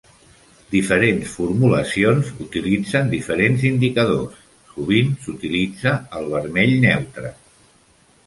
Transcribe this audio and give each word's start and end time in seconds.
Diferents 0.75 1.33
formulacions 1.39 2.29
utilitzen 2.45 3.11
diferents 3.11 3.65
indicadors: 3.69 4.41
sovint 4.71 5.13
s'utilitza 5.25 5.93
el 6.21 6.27
vermell 6.35 6.73
neutre. 6.87 7.33